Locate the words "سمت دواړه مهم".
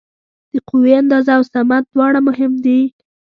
1.53-2.51